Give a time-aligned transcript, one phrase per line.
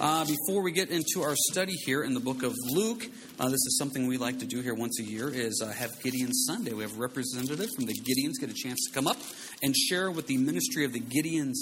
[0.00, 3.06] Uh, before we get into our study here in the book of Luke,
[3.38, 5.90] uh, this is something we like to do here once a year: is uh, have
[6.02, 6.72] Gideon Sunday.
[6.72, 9.18] We have a representative from the Gideons get a chance to come up
[9.62, 11.54] and share what the ministry of the Gideons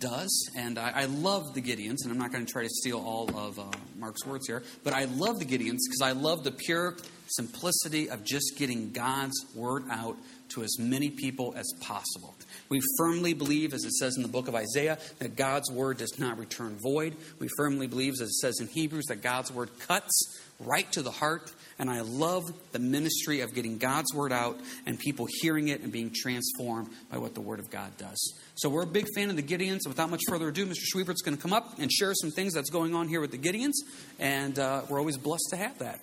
[0.00, 0.50] does.
[0.56, 3.30] And I, I love the Gideons, and I'm not going to try to steal all
[3.36, 3.64] of uh,
[3.98, 6.96] Mark's words here, but I love the Gideons because I love the pure
[7.28, 10.16] simplicity of just getting God's word out
[10.50, 12.34] to as many people as possible.
[12.68, 16.18] We firmly believe, as it says in the book of Isaiah, that God's word does
[16.18, 17.16] not return void.
[17.38, 21.10] We firmly believe, as it says in Hebrews, that God's word cuts right to the
[21.10, 21.52] heart.
[21.78, 25.90] And I love the ministry of getting God's word out and people hearing it and
[25.90, 28.34] being transformed by what the word of God does.
[28.56, 29.80] So we're a big fan of the Gideons.
[29.86, 30.84] Without much further ado, Mr.
[30.92, 33.38] Schwiebert's going to come up and share some things that's going on here with the
[33.38, 33.74] Gideons.
[34.18, 36.00] And uh, we're always blessed to have that.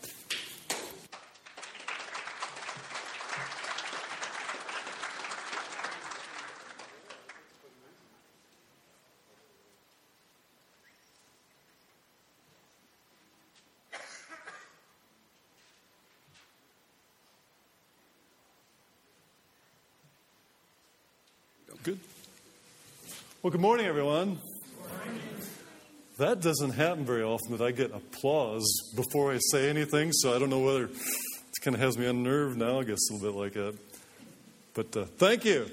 [23.47, 24.39] Well, good morning, everyone.
[26.17, 30.39] That doesn't happen very often that I get applause before I say anything, so I
[30.39, 30.91] don't know whether it
[31.61, 32.81] kind of has me unnerved now.
[32.81, 33.77] I guess a little bit like that.
[34.73, 35.65] But uh, thank you.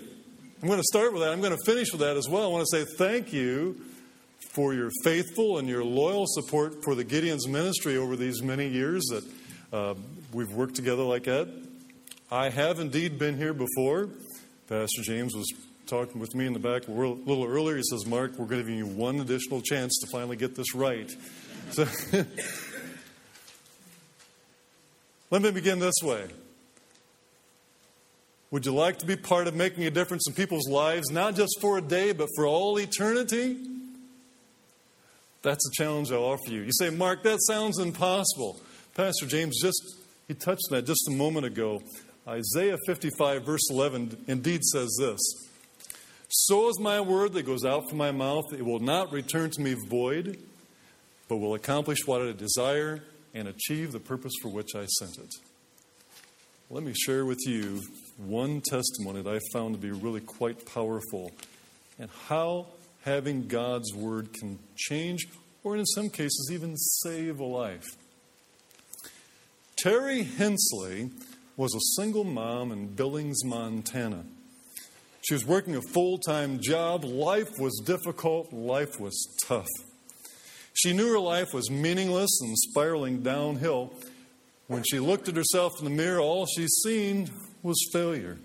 [0.63, 1.33] I'm going to start with that.
[1.33, 2.45] I'm going to finish with that as well.
[2.45, 3.81] I want to say thank you
[4.53, 9.03] for your faithful and your loyal support for the Gideon's ministry over these many years
[9.07, 9.25] that
[9.73, 9.95] uh,
[10.33, 11.49] we've worked together like that.
[12.31, 14.11] I have indeed been here before.
[14.69, 15.53] Pastor James was
[15.87, 17.77] talking with me in the back a little earlier.
[17.77, 21.11] He says, Mark, we're give you one additional chance to finally get this right.
[21.71, 21.87] So,
[25.31, 26.27] let me begin this way.
[28.51, 31.59] Would you like to be part of making a difference in people's lives, not just
[31.61, 33.57] for a day, but for all eternity?
[35.43, 36.63] That's a challenge I'll offer you.
[36.63, 38.61] You say, Mark, that sounds impossible.
[38.95, 39.97] Pastor James just
[40.29, 41.83] he touched on that just a moment ago.
[42.27, 45.21] Isaiah 55, verse 11, indeed says this
[46.29, 48.53] so is my word that goes out from my mouth.
[48.53, 50.39] It will not return to me void,
[51.29, 53.03] but will accomplish what I desire
[53.35, 55.31] and achieve the purpose for which I sent it.
[56.71, 57.83] Let me share with you
[58.17, 61.33] one testimony that I found to be really quite powerful
[61.99, 62.67] and how
[63.03, 65.29] having God's word can change
[65.63, 67.87] or, in some cases, even save a life.
[69.77, 71.11] Terry Hensley
[71.57, 74.25] was a single mom in Billings, Montana.
[75.25, 77.03] She was working a full time job.
[77.03, 79.69] Life was difficult, life was tough.
[80.75, 83.95] She knew her life was meaningless and spiraling downhill.
[84.67, 87.31] When she looked at herself in the mirror, all she seen
[87.63, 88.37] was failure.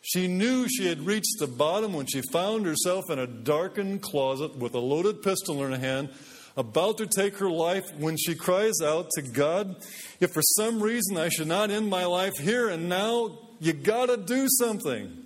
[0.00, 4.56] She knew she had reached the bottom when she found herself in a darkened closet
[4.56, 6.10] with a loaded pistol in her hand,
[6.56, 9.76] about to take her life when she cries out to God,
[10.20, 14.16] If for some reason I should not end my life here and now, you gotta
[14.16, 15.23] do something.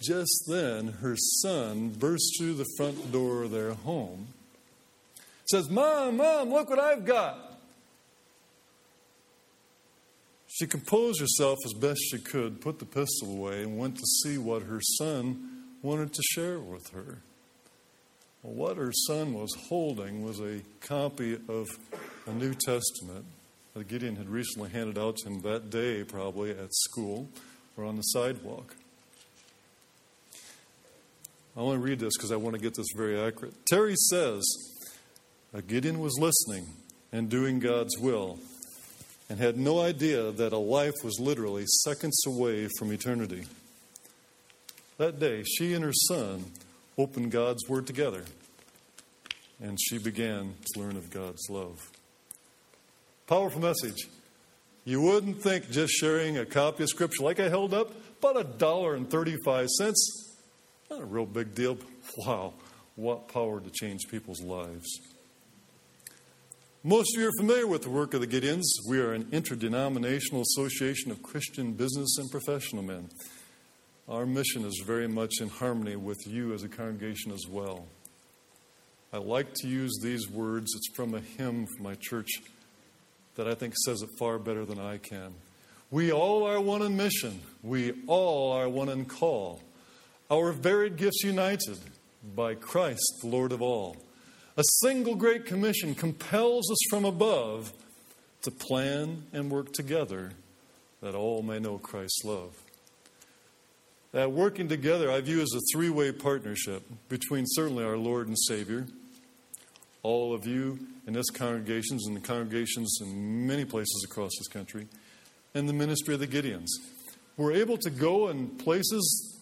[0.00, 4.28] Just then, her son burst through the front door of their home,
[5.46, 7.48] says, Mom, Mom, look what I've got.
[10.46, 14.38] She composed herself as best she could, put the pistol away, and went to see
[14.38, 17.18] what her son wanted to share with her.
[18.42, 21.68] Well, what her son was holding was a copy of
[22.26, 23.24] a New Testament
[23.74, 27.28] that Gideon had recently handed out to him that day, probably at school
[27.76, 28.74] or on the sidewalk.
[31.58, 33.52] I want to read this because I want to get this very accurate.
[33.66, 34.44] Terry says
[35.66, 36.68] Gideon was listening
[37.10, 38.38] and doing God's will
[39.28, 43.44] and had no idea that a life was literally seconds away from eternity.
[44.98, 46.44] That day, she and her son
[46.96, 48.22] opened God's Word together,
[49.60, 51.90] and she began to learn of God's love.
[53.26, 54.06] Powerful message.
[54.84, 57.90] You wouldn't think just sharing a copy of Scripture like I held up,
[58.20, 60.27] about a dollar and 35 cents,
[60.90, 61.86] not a real big deal, but
[62.26, 62.54] wow,
[62.96, 64.88] what power to change people's lives.
[66.84, 68.64] Most of you are familiar with the work of the Gideons.
[68.88, 73.08] We are an interdenominational association of Christian business and professional men.
[74.08, 77.84] Our mission is very much in harmony with you as a congregation as well.
[79.12, 80.72] I like to use these words.
[80.74, 82.30] It's from a hymn from my church
[83.34, 85.34] that I think says it far better than I can.
[85.90, 87.40] We all are one in mission.
[87.62, 89.62] We all are one in call
[90.30, 91.78] our varied gifts united
[92.34, 93.96] by Christ, the Lord of all.
[94.56, 97.72] A single great commission compels us from above
[98.42, 100.32] to plan and work together
[101.00, 102.56] that all may know Christ's love.
[104.12, 108.36] That working together I view as a three way partnership between certainly our Lord and
[108.38, 108.86] Savior,
[110.02, 114.88] all of you in this congregations and the congregations in many places across this country,
[115.54, 116.68] and the ministry of the Gideons.
[117.36, 119.37] We're able to go in places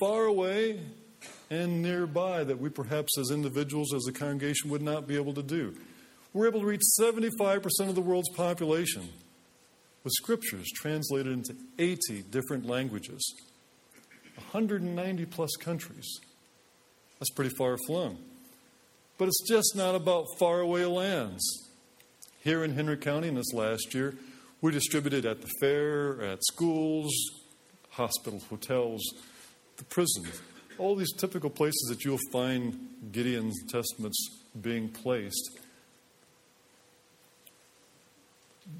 [0.00, 0.80] far away
[1.50, 5.42] and nearby that we perhaps as individuals, as a congregation, would not be able to
[5.42, 5.74] do.
[6.32, 9.08] We're able to reach 75% of the world's population
[10.02, 13.34] with scriptures translated into 80 different languages,
[14.50, 16.18] 190 plus countries.
[17.18, 18.18] That's pretty far flung.
[19.16, 21.70] But it's just not about faraway lands.
[22.42, 24.14] Here in Henry County in this last year,
[24.60, 27.12] we distributed at the fair, at schools,
[27.90, 29.02] hospitals, hotels,
[29.76, 30.40] the prisons,
[30.78, 35.60] all these typical places that you'll find Gideon's testaments being placed.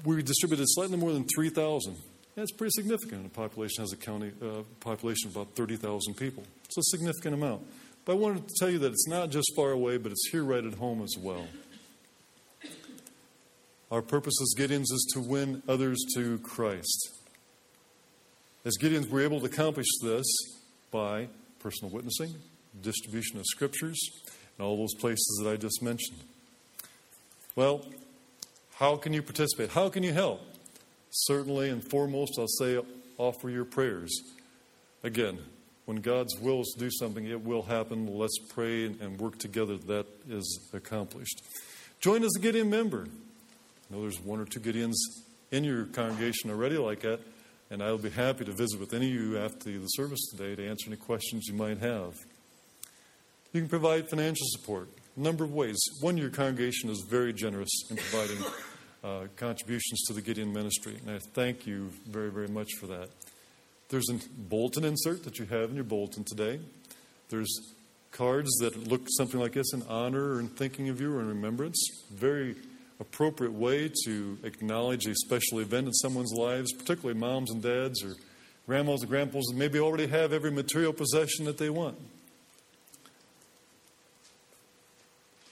[0.03, 1.95] We distributed slightly more than 3,000.
[2.35, 3.23] That's pretty significant.
[3.23, 6.43] The population has a county uh, population of about 30,000 people.
[6.65, 7.65] It's a significant amount.
[8.03, 10.43] But I wanted to tell you that it's not just far away, but it's here
[10.43, 11.47] right at home as well.
[13.91, 17.09] Our purpose as Gideons is to win others to Christ.
[18.65, 20.25] As Gideons, we're able to accomplish this
[20.95, 21.27] by
[21.59, 22.33] personal witnessing,
[22.81, 23.99] distribution of scriptures,
[24.57, 26.17] and all those places that I just mentioned.
[27.53, 27.85] Well,
[28.75, 29.71] how can you participate?
[29.71, 30.39] How can you help?
[31.11, 32.79] Certainly and foremost, I'll say
[33.17, 34.17] offer your prayers.
[35.03, 35.37] Again,
[35.83, 38.07] when God's will is to do something, it will happen.
[38.17, 41.41] Let's pray and work together that is accomplished.
[41.99, 43.05] Join as a Gideon member.
[43.05, 44.95] I know there's one or two Gideons
[45.51, 47.19] in your congregation already like that,
[47.75, 50.65] and I'll be happy to visit with any of you after the service today to
[50.65, 52.15] answer any questions you might have.
[53.51, 54.87] You can provide financial support
[55.17, 55.75] a number of ways.
[55.99, 58.37] One, your congregation is very generous in providing
[59.03, 63.09] uh, contributions to the Gideon ministry, and I thank you very, very much for that.
[63.89, 66.61] There's a bulletin insert that you have in your bulletin today.
[67.27, 67.73] There's
[68.13, 71.85] cards that look something like this in honor and thinking of you or in remembrance.
[72.09, 72.55] Very
[72.99, 78.15] appropriate way to acknowledge a special event in someone's lives, particularly moms and dads or
[78.65, 81.97] grandmas and grandpas that maybe already have every material possession that they want.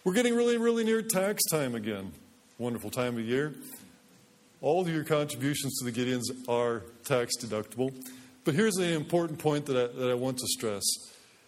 [0.04, 2.12] We're getting really, really near tax time again.
[2.58, 3.54] Wonderful time of year.
[4.62, 7.94] All of your contributions to the Gideons are tax deductible.
[8.44, 10.84] But here's the important point that I, that I want to stress.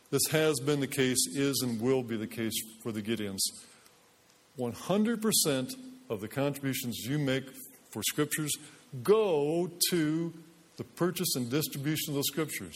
[0.10, 3.42] This has been the case, is, and will be the case for the Gideons.
[4.60, 5.74] 100%
[6.10, 7.46] of the contributions you make
[7.92, 8.52] for scriptures
[9.04, 10.34] go to
[10.78, 12.76] the purchase and distribution of those scriptures.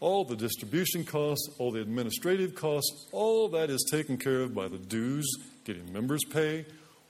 [0.00, 4.68] All the distribution costs, all the administrative costs, all that is taken care of by
[4.68, 5.26] the dues
[5.64, 6.64] Gideon members pay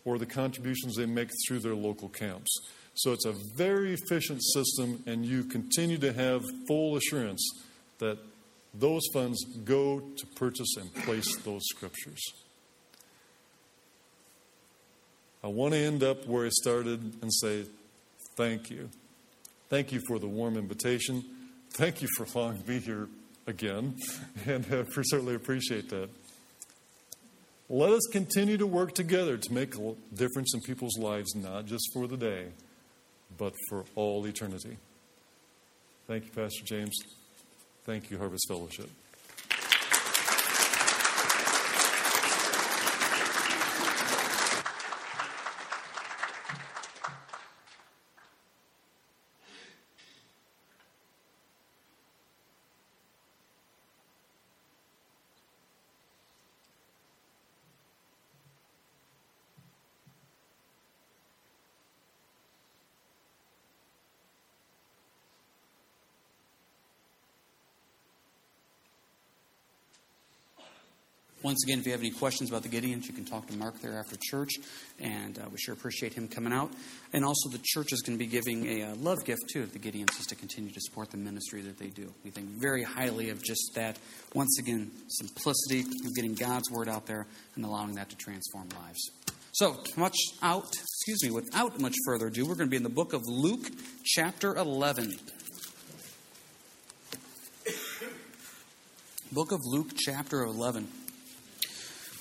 [0.04, 2.50] or the contributions they make through their local camps.
[2.94, 7.48] So it's a very efficient system, and you continue to have full assurance
[7.98, 8.18] that
[8.74, 12.20] those funds go to purchase and place those scriptures.
[15.42, 17.64] I want to end up where I started and say,
[18.37, 18.88] Thank you.
[19.69, 21.25] Thank you for the warm invitation.
[21.72, 23.08] Thank you for allowing me here
[23.46, 23.96] again,
[24.46, 26.08] and uh, I certainly appreciate that.
[27.69, 31.88] Let us continue to work together to make a difference in people's lives, not just
[31.92, 32.48] for the day
[33.38, 34.76] but for all eternity.
[36.06, 36.94] Thank you, Pastor James.
[37.84, 38.90] Thank you, Harvest Fellowship.
[71.42, 73.80] Once again, if you have any questions about the Gideons, you can talk to Mark
[73.80, 74.50] there after church,
[75.00, 76.70] and uh, we sure appreciate him coming out.
[77.14, 79.73] And also, the church is going to be giving a uh, love gift too to
[79.73, 82.12] the Gideons just to continue to support the ministry that they do.
[82.25, 83.99] We think very highly of just that.
[84.35, 89.11] Once again, simplicity of getting God's word out there and allowing that to transform lives.
[89.52, 92.90] So, much out, excuse me, without much further ado, we're going to be in the
[92.90, 93.66] book of Luke,
[94.04, 95.14] chapter 11.
[99.32, 100.88] Book of Luke, chapter 11.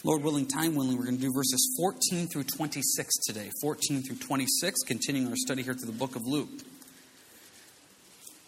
[0.06, 3.50] Lord willing, time willing, we're going to do verses 14 through 26 today.
[3.62, 6.50] 14 through 26, continuing our study here through the book of Luke.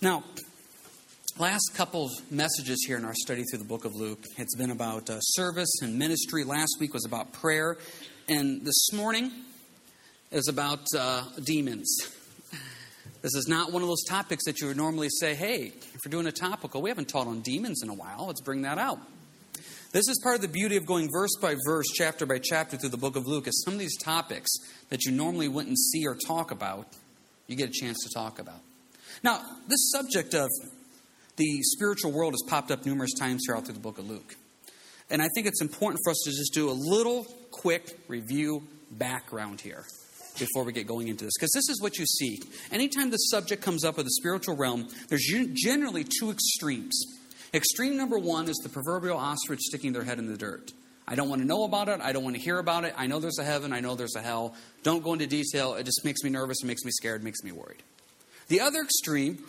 [0.01, 0.23] Now,
[1.37, 5.09] last couple messages here in our study through the book of Luke, it's been about
[5.09, 6.45] uh, service and ministry.
[6.45, 7.77] Last week was about prayer.
[8.29, 9.29] And this morning
[10.31, 11.97] is about uh, demons.
[13.21, 16.11] This is not one of those topics that you would normally say, hey, if we're
[16.11, 18.99] doing a topical, we haven't taught on demons in a while, let's bring that out.
[19.93, 22.89] This is part of the beauty of going verse by verse, chapter by chapter through
[22.91, 24.49] the book of Luke, is some of these topics
[24.87, 26.87] that you normally wouldn't see or talk about,
[27.47, 28.61] you get a chance to talk about.
[29.21, 30.49] Now, this subject of
[31.35, 34.35] the spiritual world has popped up numerous times throughout the book of Luke.
[35.09, 39.59] And I think it's important for us to just do a little quick review background
[39.59, 39.83] here
[40.39, 41.33] before we get going into this.
[41.37, 42.39] Because this is what you see.
[42.71, 46.97] Anytime the subject comes up of the spiritual realm, there's generally two extremes.
[47.53, 50.71] Extreme number one is the proverbial ostrich sticking their head in the dirt.
[51.07, 51.99] I don't want to know about it.
[51.99, 52.93] I don't want to hear about it.
[52.97, 53.73] I know there's a heaven.
[53.73, 54.55] I know there's a hell.
[54.83, 55.73] Don't go into detail.
[55.73, 56.63] It just makes me nervous.
[56.63, 57.21] It makes me scared.
[57.21, 57.83] It makes me worried.
[58.47, 59.43] The other extreme,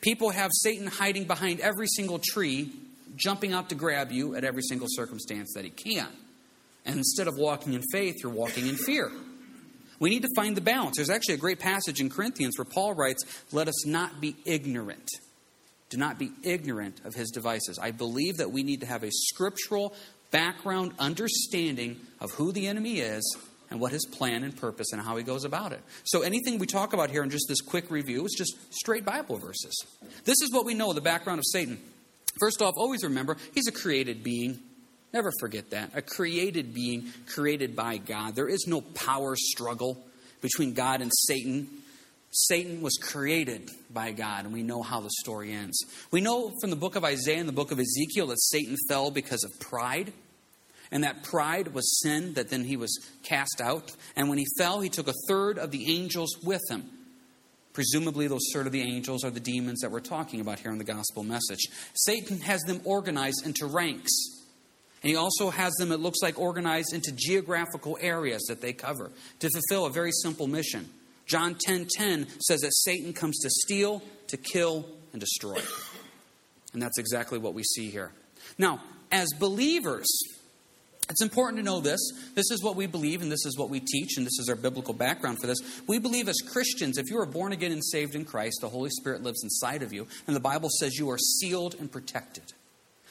[0.00, 2.72] people have Satan hiding behind every single tree,
[3.14, 6.08] jumping out to grab you at every single circumstance that he can.
[6.84, 9.12] And instead of walking in faith, you're walking in fear.
[10.00, 10.96] We need to find the balance.
[10.96, 15.08] There's actually a great passage in Corinthians where Paul writes, Let us not be ignorant.
[15.90, 17.78] Do not be ignorant of his devices.
[17.80, 19.94] I believe that we need to have a scriptural
[20.30, 23.38] background understanding of who the enemy is
[23.70, 25.80] and what his plan and purpose and how he goes about it.
[26.04, 29.38] So anything we talk about here in just this quick review is just straight Bible
[29.38, 29.74] verses.
[30.24, 31.78] This is what we know the background of Satan.
[32.40, 34.60] First off, always remember he's a created being.
[35.12, 35.92] Never forget that.
[35.94, 38.34] A created being created by God.
[38.34, 39.98] There is no power struggle
[40.40, 41.68] between God and Satan.
[42.30, 45.82] Satan was created by God, and we know how the story ends.
[46.10, 49.10] We know from the book of Isaiah and the book of Ezekiel that Satan fell
[49.10, 50.12] because of pride,
[50.90, 53.92] and that pride was sin, that then he was cast out.
[54.16, 56.88] And when he fell, he took a third of the angels with him.
[57.72, 60.78] Presumably, those third of the angels are the demons that we're talking about here in
[60.78, 61.68] the gospel message.
[61.94, 64.10] Satan has them organized into ranks.
[65.02, 69.12] And he also has them, it looks like, organized into geographical areas that they cover
[69.38, 70.88] to fulfill a very simple mission.
[71.28, 75.60] John 10:10 10, 10 says that Satan comes to steal, to kill, and destroy.
[76.72, 78.12] And that's exactly what we see here.
[78.58, 80.06] Now, as believers,
[81.10, 82.00] it's important to know this.
[82.34, 84.56] This is what we believe, and this is what we teach, and this is our
[84.56, 85.58] biblical background for this.
[85.86, 88.90] We believe as Christians, if you are born again and saved in Christ, the Holy
[88.90, 92.44] Spirit lives inside of you, and the Bible says you are sealed and protected.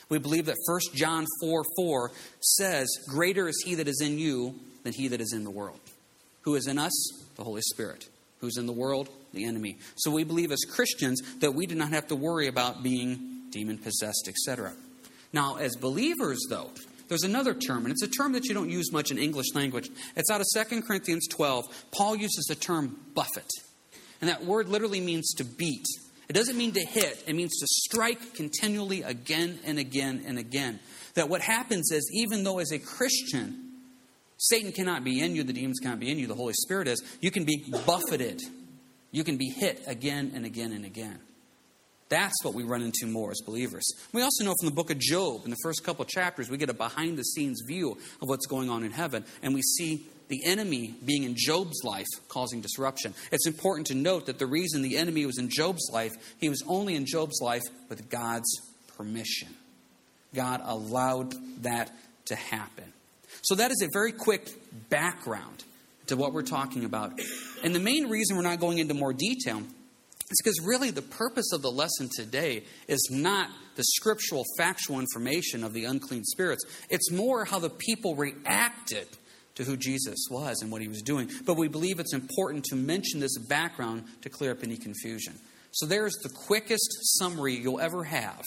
[0.10, 4.60] We believe that 1 John 4 4 says, Greater is he that is in you
[4.84, 5.80] than he that is in the world.
[6.48, 6.94] Who is in us?
[7.36, 8.08] The Holy Spirit.
[8.39, 9.10] Who's in the world?
[9.34, 9.80] The enemy.
[9.98, 13.77] So we believe as Christians that we do not have to worry about being demon
[13.77, 14.72] possessed, etc.
[15.34, 16.72] Now, as believers, though,
[17.10, 19.89] there's another term, and it's a term that you don't use much in English language.
[20.16, 21.66] It's out of 2 Corinthians 12.
[21.92, 23.50] Paul uses the term buffet.
[24.22, 25.86] And that word literally means to beat.
[26.30, 30.80] It doesn't mean to hit, it means to strike continually again and again and again.
[31.16, 33.67] That what happens is, even though as a Christian,
[34.38, 37.01] Satan cannot be in you, the demons cannot be in you, the Holy Spirit is,
[37.22, 38.41] you can be buffeted.
[39.12, 41.20] You can be hit again and again and again.
[42.10, 43.84] That's what we run into more as believers.
[44.13, 46.70] We also know from the book of Job, in the first couple chapters, we get
[46.70, 50.46] a behind the scenes view of what's going on in heaven, and we see the
[50.46, 53.13] enemy being in Job's life causing disruption.
[53.32, 56.63] It's important to note that the reason the enemy was in Job's life, he was
[56.67, 58.50] only in Job's life with God's
[58.98, 59.50] permission.
[60.34, 61.91] God allowed that
[62.25, 62.94] to happen.
[63.41, 64.50] So, that is a very quick
[64.89, 65.63] background
[66.08, 67.20] to what we're talking about.
[67.63, 69.62] And the main reason we're not going into more detail
[70.29, 75.63] is because really the purpose of the lesson today is not the scriptural, factual information
[75.63, 76.65] of the unclean spirits.
[76.89, 79.08] It's more how the people reacted
[79.56, 81.29] to who Jesus was and what he was doing.
[81.46, 85.34] But we believe it's important to mention this background to clear up any confusion.
[85.72, 88.41] So there's the quickest summary you'll ever have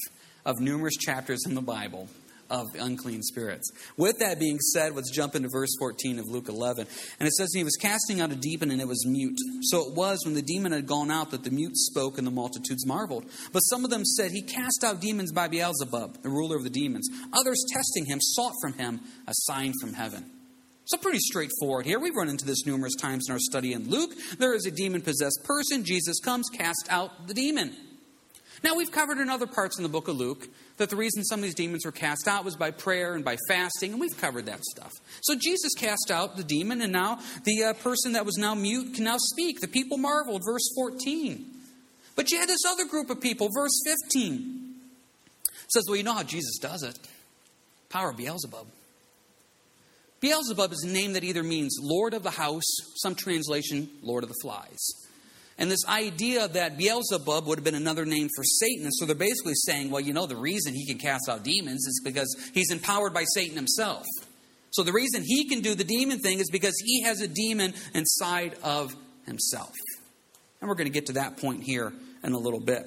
[0.44, 2.09] of numerous chapters in the Bible
[2.50, 3.71] of unclean spirits.
[3.97, 6.87] With that being said, let's jump into verse 14 of Luke 11.
[7.19, 9.38] And it says, He was casting out a demon, and it was mute.
[9.62, 12.30] So it was when the demon had gone out that the mute spoke, and the
[12.30, 13.26] multitudes marveled.
[13.52, 16.71] But some of them said, He cast out demons by Beelzebub, the ruler of the
[16.71, 17.09] demons.
[17.33, 20.30] Others, testing him, sought from him a sign from heaven.
[20.87, 22.00] So, pretty straightforward here.
[22.00, 24.11] We've run into this numerous times in our study in Luke.
[24.38, 25.85] There is a demon possessed person.
[25.85, 27.76] Jesus comes, cast out the demon.
[28.62, 31.40] Now, we've covered in other parts in the book of Luke that the reason some
[31.40, 34.47] of these demons were cast out was by prayer and by fasting, and we've covered
[34.47, 34.92] that stuff.
[35.23, 38.95] So, Jesus cast out the demon, and now the uh, person that was now mute
[38.95, 39.61] can now speak.
[39.61, 41.47] The people marveled, verse 14.
[42.16, 44.75] But you had this other group of people, verse 15.
[45.69, 46.99] says, Well, you know how Jesus does it
[47.90, 48.66] power of Beelzebub.
[50.21, 52.62] Beelzebub is a name that either means Lord of the house,
[52.97, 54.92] some translation, Lord of the flies.
[55.61, 58.85] And this idea that Beelzebub would have been another name for Satan.
[58.85, 61.87] And so they're basically saying, well, you know, the reason he can cast out demons
[61.87, 64.07] is because he's empowered by Satan himself.
[64.71, 67.75] So the reason he can do the demon thing is because he has a demon
[67.93, 69.75] inside of himself.
[70.61, 71.93] And we're going to get to that point here
[72.25, 72.87] in a little bit.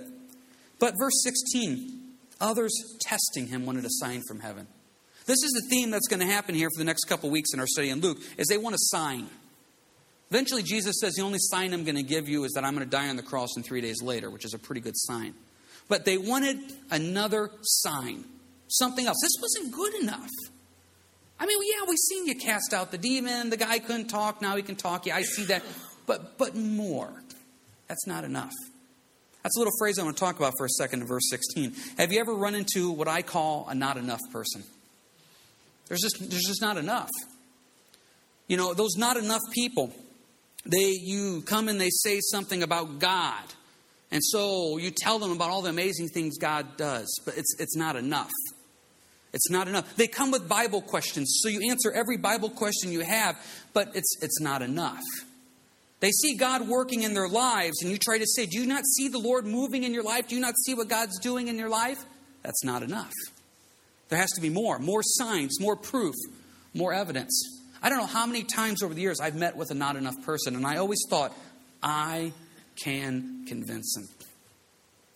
[0.79, 2.01] But verse 16
[2.41, 4.67] others testing him wanted a sign from heaven.
[5.25, 7.59] This is the theme that's going to happen here for the next couple weeks in
[7.59, 9.29] our study in Luke, is they want a sign.
[10.33, 12.83] Eventually, Jesus says, The only sign I'm going to give you is that I'm going
[12.83, 15.35] to die on the cross and three days later, which is a pretty good sign.
[15.87, 16.57] But they wanted
[16.89, 18.25] another sign,
[18.67, 19.17] something else.
[19.21, 20.31] This wasn't good enough.
[21.39, 23.51] I mean, yeah, we've seen you cast out the demon.
[23.51, 25.05] The guy couldn't talk, now he can talk.
[25.05, 25.61] Yeah, I see that.
[26.07, 27.13] But, but more.
[27.87, 28.53] That's not enough.
[29.43, 31.75] That's a little phrase I want to talk about for a second in verse 16.
[31.99, 34.63] Have you ever run into what I call a not enough person?
[35.89, 37.11] There's just, there's just not enough.
[38.47, 39.93] You know, those not enough people,
[40.65, 43.43] they you come and they say something about God.
[44.11, 47.75] And so you tell them about all the amazing things God does, but it's, it's
[47.75, 48.31] not enough.
[49.33, 49.95] It's not enough.
[49.95, 53.35] They come with Bible questions, so you answer every Bible question you have,
[53.73, 55.01] but it's, it's not enough.
[55.99, 58.83] They see God working in their lives, and you try to say, Do you not
[58.85, 60.27] see the Lord moving in your life?
[60.27, 61.97] Do you not see what God's doing in your life?
[62.43, 63.13] That's not enough.
[64.09, 66.13] There has to be more more signs, more proof,
[66.73, 67.52] more evidence.
[67.83, 70.15] I don't know how many times over the years I've met with a not enough
[70.25, 71.37] person, and I always thought,
[71.83, 72.31] I
[72.81, 74.07] can convince them.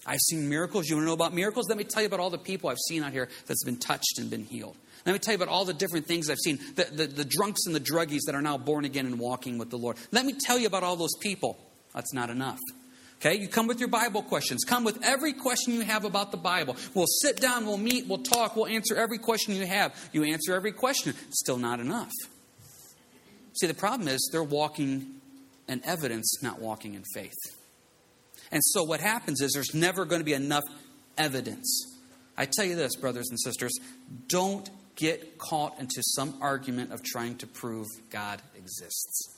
[0.05, 0.87] I've seen miracles.
[0.87, 1.67] You want to know about miracles?
[1.69, 4.19] Let me tell you about all the people I've seen out here that's been touched
[4.19, 4.75] and been healed.
[5.05, 7.65] Let me tell you about all the different things I've seen the, the, the drunks
[7.65, 9.95] and the druggies that are now born again and walking with the Lord.
[10.11, 11.57] Let me tell you about all those people.
[11.93, 12.59] That's not enough.
[13.19, 14.63] Okay, you come with your Bible questions.
[14.65, 16.75] Come with every question you have about the Bible.
[16.93, 19.95] We'll sit down, we'll meet, we'll talk, we'll answer every question you have.
[20.11, 22.11] You answer every question, still not enough.
[23.59, 25.15] See, the problem is they're walking
[25.67, 27.37] in evidence, not walking in faith.
[28.51, 30.63] And so what happens is there's never going to be enough
[31.17, 31.97] evidence.
[32.37, 33.73] I tell you this, brothers and sisters,
[34.27, 39.36] don't get caught into some argument of trying to prove God exists.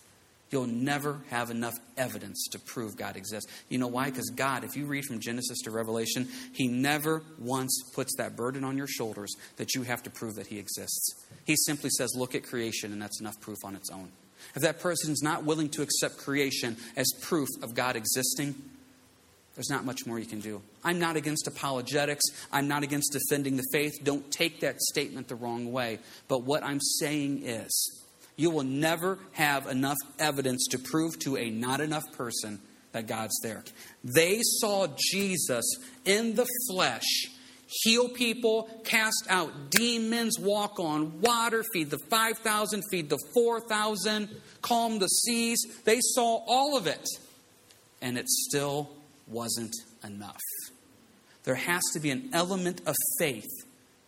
[0.52, 3.52] You'll never have enough evidence to prove God exists.
[3.70, 4.10] You know why?
[4.10, 8.64] Because God, if you read from Genesis to Revelation, He never once puts that burden
[8.64, 11.24] on your shoulders that you have to prove that He exists.
[11.46, 14.10] He simply says, Look at creation, and that's enough proof on its own.
[14.56, 18.56] If that person is not willing to accept creation as proof of God existing,
[19.56, 20.62] there's not much more you can do.
[20.84, 22.24] I'm not against apologetics.
[22.52, 23.94] I'm not against defending the faith.
[24.04, 26.00] Don't take that statement the wrong way.
[26.28, 27.99] But what I'm saying is,
[28.40, 32.60] you will never have enough evidence to prove to a not enough person
[32.94, 33.66] that God's there.
[34.02, 35.66] They saw Jesus
[36.06, 37.28] in the flesh
[37.84, 44.30] heal people, cast out demons, walk on water, feed the 5,000, feed the 4,000,
[44.62, 45.60] calm the seas.
[45.84, 47.08] They saw all of it,
[48.02, 48.90] and it still
[49.28, 50.40] wasn't enough.
[51.44, 53.52] There has to be an element of faith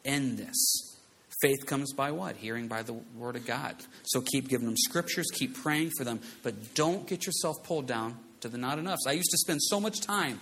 [0.04, 0.91] in this.
[1.42, 2.36] Faith comes by what?
[2.36, 3.76] Hearing by the Word of God.
[4.04, 8.18] So keep giving them scriptures, keep praying for them, but don't get yourself pulled down
[8.42, 9.06] to the not enoughs.
[9.08, 10.40] I used to spend so much time,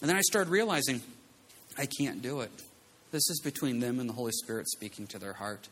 [0.00, 1.02] and then I started realizing
[1.78, 2.50] I can't do it.
[3.10, 5.68] This is between them and the Holy Spirit speaking to their heart.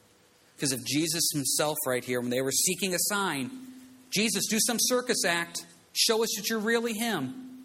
[0.56, 3.50] Because if Jesus himself, right here, when they were seeking a sign,
[4.10, 7.64] Jesus, do some circus act, show us that you're really Him.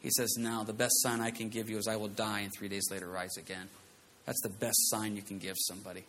[0.00, 2.52] He says, Now, the best sign I can give you is I will die and
[2.56, 3.68] three days later rise again.
[4.26, 6.04] That's the best sign you can give somebody.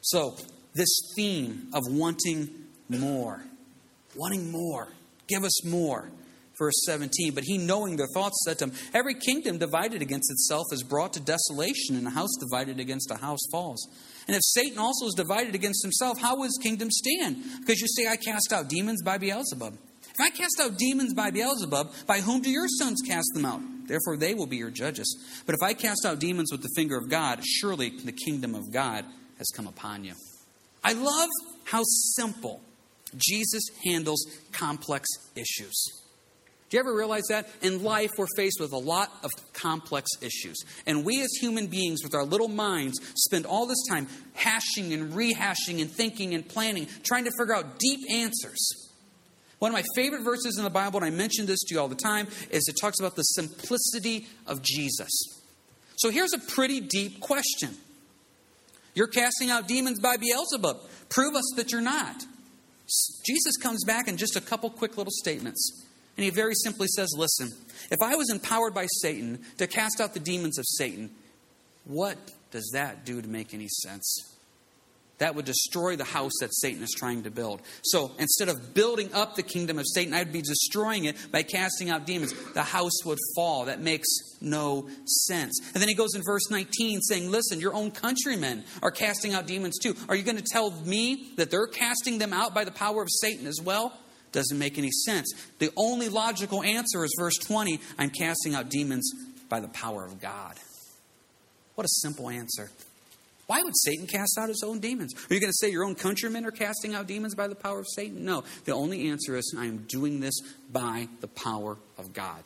[0.00, 0.36] So,
[0.74, 2.48] this theme of wanting
[2.88, 3.42] more,
[4.14, 4.88] wanting more,
[5.26, 6.10] give us more.
[6.58, 10.64] Verse 17, but he, knowing their thoughts, said to them, Every kingdom divided against itself
[10.72, 13.86] is brought to desolation, and a house divided against a house falls.
[14.26, 17.44] And if Satan also is divided against himself, how will his kingdom stand?
[17.60, 19.78] Because you say, I cast out demons by Beelzebub.
[20.02, 23.60] If I cast out demons by Beelzebub, by whom do your sons cast them out?
[23.86, 25.16] Therefore they will be your judges.
[25.46, 28.72] But if I cast out demons with the finger of God, surely the kingdom of
[28.72, 29.04] God
[29.38, 30.14] has come upon you.
[30.84, 31.28] I love
[31.64, 32.60] how simple
[33.16, 35.98] Jesus handles complex issues.
[36.68, 37.48] Do you ever realize that?
[37.62, 40.62] In life, we're faced with a lot of complex issues.
[40.86, 45.14] And we as human beings, with our little minds, spend all this time hashing and
[45.14, 48.90] rehashing and thinking and planning, trying to figure out deep answers.
[49.60, 51.88] One of my favorite verses in the Bible, and I mention this to you all
[51.88, 55.10] the time, is it talks about the simplicity of Jesus.
[55.96, 57.76] So here's a pretty deep question
[58.98, 60.80] you're casting out demons by Beelzebub.
[61.08, 62.24] Prove us that you're not.
[63.24, 65.86] Jesus comes back in just a couple quick little statements.
[66.16, 67.52] And he very simply says, Listen,
[67.92, 71.10] if I was empowered by Satan to cast out the demons of Satan,
[71.84, 72.18] what
[72.50, 74.36] does that do to make any sense?
[75.18, 77.60] That would destroy the house that Satan is trying to build.
[77.82, 81.90] So instead of building up the kingdom of Satan, I'd be destroying it by casting
[81.90, 82.32] out demons.
[82.52, 83.64] The house would fall.
[83.64, 84.06] That makes
[84.40, 84.88] no
[85.26, 85.60] sense.
[85.74, 89.48] And then he goes in verse 19 saying, Listen, your own countrymen are casting out
[89.48, 89.96] demons too.
[90.08, 93.08] Are you going to tell me that they're casting them out by the power of
[93.10, 93.98] Satan as well?
[94.30, 95.32] Doesn't make any sense.
[95.58, 99.10] The only logical answer is verse 20 I'm casting out demons
[99.48, 100.54] by the power of God.
[101.74, 102.70] What a simple answer.
[103.48, 105.14] Why would Satan cast out his own demons?
[105.14, 107.78] Are you going to say your own countrymen are casting out demons by the power
[107.80, 108.22] of Satan?
[108.22, 108.44] No.
[108.66, 110.38] The only answer is I am doing this
[110.70, 112.44] by the power of God.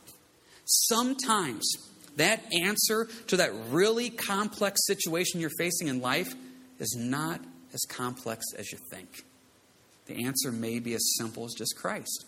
[0.63, 1.69] Sometimes
[2.15, 6.33] that answer to that really complex situation you're facing in life
[6.79, 7.41] is not
[7.73, 9.25] as complex as you think.
[10.05, 12.25] The answer may be as simple as just Christ.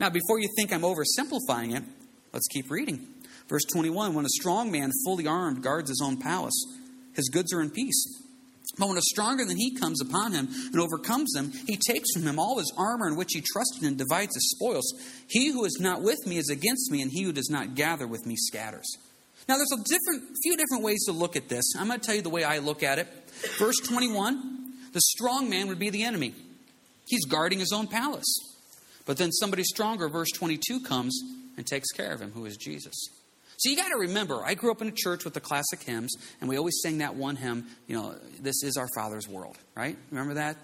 [0.00, 1.84] Now, before you think I'm oversimplifying it,
[2.32, 3.06] let's keep reading.
[3.48, 6.64] Verse 21 When a strong man, fully armed, guards his own palace,
[7.18, 8.24] his goods are in peace.
[8.78, 12.22] But when a stronger than he comes upon him and overcomes him, he takes from
[12.22, 14.94] him all his armor in which he trusted and divides his spoils.
[15.28, 18.06] He who is not with me is against me, and he who does not gather
[18.06, 18.86] with me scatters.
[19.48, 21.64] Now, there's a different, few different ways to look at this.
[21.76, 23.08] I'm going to tell you the way I look at it.
[23.58, 24.54] Verse 21
[24.92, 26.34] the strong man would be the enemy,
[27.06, 28.38] he's guarding his own palace.
[29.06, 31.18] But then somebody stronger, verse 22, comes
[31.56, 32.94] and takes care of him, who is Jesus.
[33.58, 36.14] So you got to remember, I grew up in a church with the classic hymns,
[36.40, 39.96] and we always sang that one hymn, you know, this is our Father's world, right?
[40.12, 40.56] Remember that?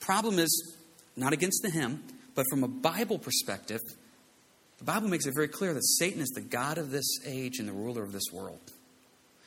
[0.00, 0.76] Problem is,
[1.16, 2.02] not against the hymn,
[2.34, 3.80] but from a Bible perspective,
[4.78, 7.68] the Bible makes it very clear that Satan is the God of this age and
[7.68, 8.72] the ruler of this world.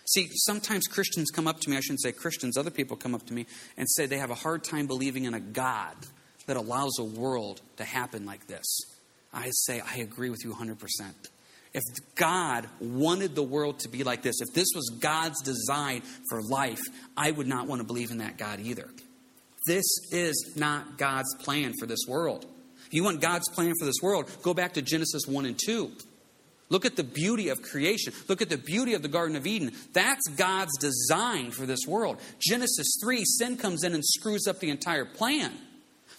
[0.06, 3.26] See, sometimes Christians come up to me, I shouldn't say Christians, other people come up
[3.26, 5.96] to me and say they have a hard time believing in a God
[6.46, 8.66] that allows a world to happen like this.
[9.34, 10.78] I say, I agree with you 100%.
[11.74, 11.84] If
[12.16, 16.82] God wanted the world to be like this, if this was God's design for life,
[17.18, 18.88] I would not want to believe in that God either.
[19.66, 22.46] This is not God's plan for this world.
[22.86, 25.92] If you want God's plan for this world, go back to Genesis 1 and 2.
[26.70, 28.14] Look at the beauty of creation.
[28.28, 29.72] Look at the beauty of the Garden of Eden.
[29.94, 32.20] That's God's design for this world.
[32.40, 35.54] Genesis 3, sin comes in and screws up the entire plan.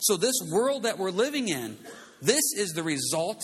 [0.01, 1.77] So, this world that we're living in,
[2.21, 3.43] this is the result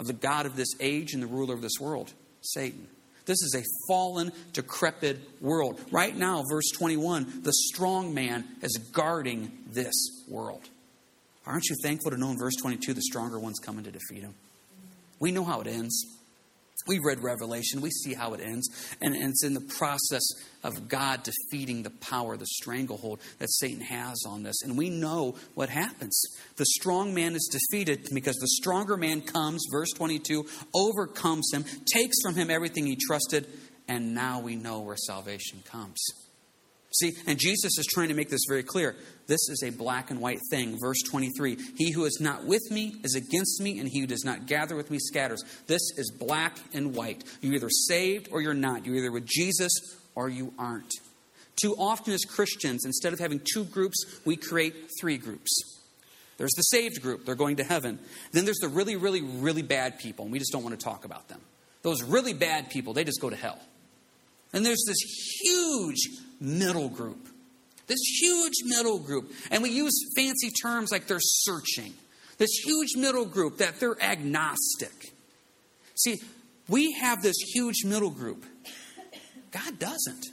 [0.00, 2.88] of the God of this age and the ruler of this world, Satan.
[3.26, 5.78] This is a fallen, decrepit world.
[5.92, 9.94] Right now, verse 21, the strong man is guarding this
[10.26, 10.68] world.
[11.46, 14.34] Aren't you thankful to know in verse 22 the stronger one's coming to defeat him?
[15.20, 16.04] We know how it ends.
[16.86, 18.68] We read Revelation, we see how it ends.
[19.00, 20.22] And, and, it's in the process
[20.64, 24.62] of God defeating the power, the stranglehold that Satan has on this.
[24.62, 26.20] And we know what happens.
[26.56, 32.16] The strong man is defeated because the stronger man comes, verse 22, overcomes him, takes
[32.22, 33.46] from him everything he trusted,
[33.88, 36.29] and now we know where salvation comes.
[36.92, 38.96] See, and Jesus is trying to make this very clear.
[39.28, 40.76] This is a black and white thing.
[40.80, 44.24] Verse 23 He who is not with me is against me, and he who does
[44.24, 45.44] not gather with me scatters.
[45.68, 47.22] This is black and white.
[47.40, 48.84] You're either saved or you're not.
[48.84, 49.70] You're either with Jesus
[50.16, 50.92] or you aren't.
[51.60, 55.78] Too often, as Christians, instead of having two groups, we create three groups.
[56.38, 57.98] There's the saved group, they're going to heaven.
[58.32, 61.04] Then there's the really, really, really bad people, and we just don't want to talk
[61.04, 61.40] about them.
[61.82, 63.58] Those really bad people, they just go to hell.
[64.54, 64.98] And there's this
[65.42, 66.08] huge
[66.40, 67.28] middle group.
[67.86, 69.32] This huge middle group.
[69.50, 71.92] And we use fancy terms like they're searching.
[72.38, 75.12] This huge middle group that they're agnostic.
[75.96, 76.20] See,
[76.68, 78.44] we have this huge middle group.
[79.50, 80.24] God doesn't.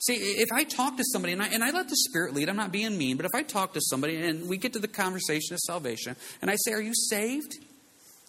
[0.00, 2.56] See, if I talk to somebody, and I, and I let the Spirit lead, I'm
[2.56, 5.54] not being mean, but if I talk to somebody and we get to the conversation
[5.54, 7.58] of salvation, and I say, Are you saved?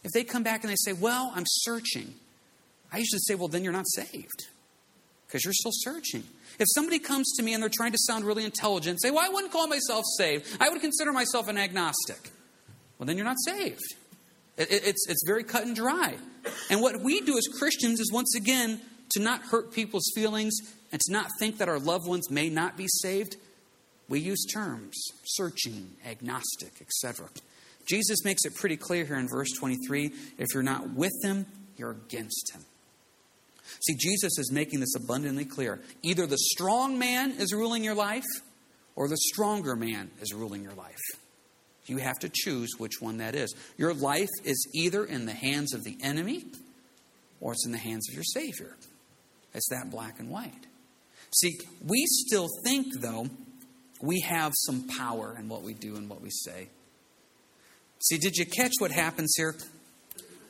[0.03, 2.13] If they come back and they say, Well, I'm searching,
[2.91, 4.47] I usually say, Well, then you're not saved
[5.33, 6.23] because you're still searching.
[6.59, 9.29] If somebody comes to me and they're trying to sound really intelligent, say, Well, I
[9.29, 10.45] wouldn't call myself saved.
[10.61, 12.29] I would consider myself an agnostic.
[12.99, 13.81] Well, then you're not saved.
[14.57, 16.13] It, it, it's, it's very cut and dry.
[16.69, 18.79] And what we do as Christians is once again
[19.13, 20.53] to not hurt people's feelings
[20.91, 23.35] and to not think that our loved ones may not be saved.
[24.07, 27.27] We use terms searching, agnostic, etc.
[27.87, 31.91] Jesus makes it pretty clear here in verse 23 if you're not with him, you're
[31.91, 32.61] against him.
[33.82, 35.82] See, Jesus is making this abundantly clear.
[36.02, 38.23] Either the strong man is ruling your life,
[38.95, 41.02] or the stronger man is ruling your life.
[41.86, 43.54] You have to choose which one that is.
[43.78, 46.45] Your life is either in the hands of the enemy,
[47.41, 48.76] or it's in the hands of your Savior.
[49.54, 50.67] It's that black and white.
[51.36, 53.28] See, we still think, though,
[54.02, 56.69] we have some power in what we do and what we say.
[57.99, 59.56] See, did you catch what happens here?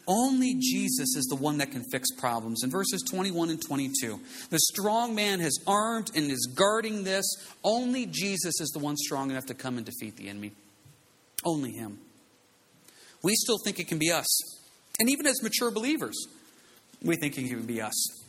[0.07, 2.63] Only Jesus is the one that can fix problems.
[2.63, 7.25] In verses 21 and 22, the strong man has armed and is guarding this.
[7.63, 10.51] Only Jesus is the one strong enough to come and defeat the enemy.
[11.45, 11.99] Only him.
[13.23, 14.27] We still think it can be us.
[14.99, 16.15] And even as mature believers,
[17.01, 18.23] we think it can be us.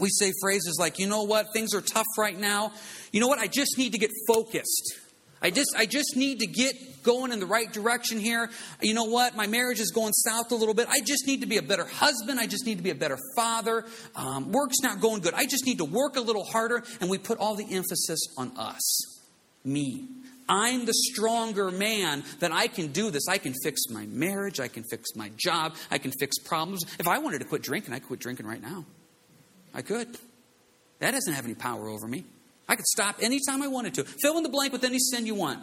[0.00, 2.72] We say phrases like, you know what, things are tough right now.
[3.12, 4.98] You know what, I just need to get focused.
[5.42, 8.48] I just, I just need to get going in the right direction here.
[8.80, 9.36] You know what?
[9.36, 10.86] My marriage is going south a little bit.
[10.88, 12.38] I just need to be a better husband.
[12.38, 13.84] I just need to be a better father.
[14.14, 15.34] Um, work's not going good.
[15.34, 16.82] I just need to work a little harder.
[17.00, 19.20] And we put all the emphasis on us,
[19.64, 20.08] me.
[20.48, 23.28] I'm the stronger man that I can do this.
[23.28, 24.60] I can fix my marriage.
[24.60, 25.76] I can fix my job.
[25.90, 26.84] I can fix problems.
[26.98, 28.84] If I wanted to quit drinking, I could quit drinking right now.
[29.74, 30.08] I could.
[30.98, 32.24] That doesn't have any power over me.
[32.68, 34.04] I could stop anytime I wanted to.
[34.04, 35.60] Fill in the blank with any sin you want.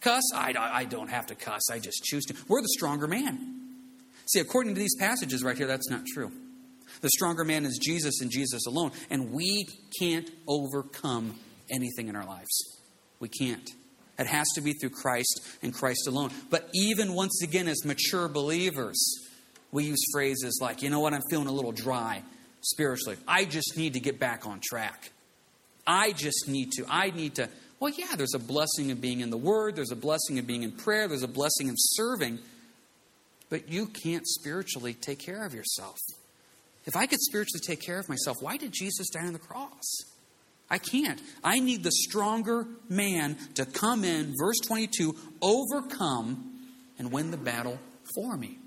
[0.00, 0.22] Cuss?
[0.34, 1.70] I, I don't have to cuss.
[1.70, 2.34] I just choose to.
[2.48, 3.62] We're the stronger man.
[4.26, 6.30] See, according to these passages right here, that's not true.
[7.00, 8.92] The stronger man is Jesus and Jesus alone.
[9.10, 9.66] And we
[9.98, 11.34] can't overcome
[11.70, 12.80] anything in our lives.
[13.20, 13.68] We can't.
[14.18, 16.30] It has to be through Christ and Christ alone.
[16.50, 18.96] But even once again, as mature believers,
[19.72, 22.22] we use phrases like, you know what, I'm feeling a little dry
[22.60, 23.16] spiritually.
[23.26, 25.10] I just need to get back on track.
[25.86, 26.84] I just need to.
[26.88, 27.48] I need to.
[27.80, 30.62] Well, yeah, there's a blessing of being in the Word, there's a blessing of being
[30.62, 32.38] in prayer, there's a blessing of serving,
[33.50, 35.98] but you can't spiritually take care of yourself.
[36.86, 39.84] If I could spiritually take care of myself, why did Jesus die on the cross?
[40.70, 41.20] I can't.
[41.42, 46.52] I need the stronger man to come in, verse 22, overcome
[46.98, 47.78] and win the battle
[48.14, 48.58] for me.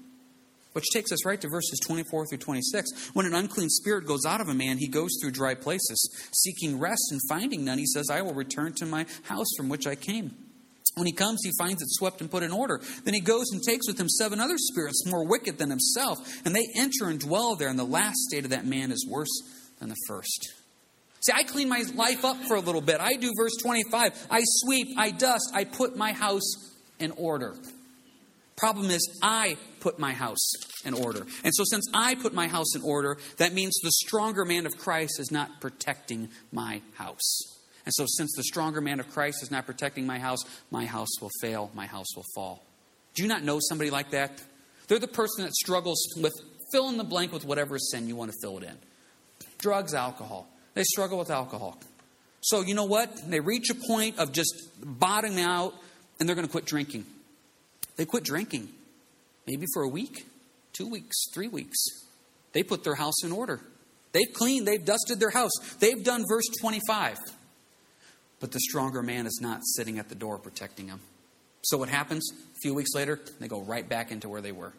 [0.77, 3.09] Which takes us right to verses 24 through 26.
[3.15, 6.77] When an unclean spirit goes out of a man, he goes through dry places, seeking
[6.77, 7.79] rest and finding none.
[7.79, 10.35] He says, I will return to my house from which I came.
[10.93, 12.79] When he comes, he finds it swept and put in order.
[13.03, 16.55] Then he goes and takes with him seven other spirits more wicked than himself, and
[16.55, 17.69] they enter and dwell there.
[17.69, 19.41] And the last state of that man is worse
[19.79, 20.53] than the first.
[21.21, 23.01] See, I clean my life up for a little bit.
[23.01, 24.27] I do verse 25.
[24.29, 26.53] I sweep, I dust, I put my house
[26.99, 27.55] in order.
[28.57, 30.51] Problem is, I put my house
[30.83, 31.27] in order.
[31.43, 34.77] And so, since I put my house in order, that means the stronger man of
[34.77, 37.39] Christ is not protecting my house.
[37.85, 40.39] And so, since the stronger man of Christ is not protecting my house,
[40.71, 42.63] my house will fail, my house will fall.
[43.13, 44.41] Do you not know somebody like that?
[44.87, 46.33] They're the person that struggles with
[46.71, 48.77] fill in the blank with whatever sin you want to fill it in
[49.59, 50.47] drugs, alcohol.
[50.73, 51.79] They struggle with alcohol.
[52.41, 53.11] So, you know what?
[53.29, 55.73] They reach a point of just bottoming out
[56.19, 57.05] and they're going to quit drinking.
[57.97, 58.69] They quit drinking,
[59.45, 60.25] maybe for a week,
[60.71, 61.77] two weeks, three weeks.
[62.53, 63.59] They put their house in order.
[64.13, 65.51] They've cleaned, they've dusted their house.
[65.79, 67.17] They've done verse 25.
[68.39, 71.01] But the stronger man is not sitting at the door protecting them.
[71.63, 72.29] So what happens?
[72.31, 74.73] A few weeks later, they go right back into where they were.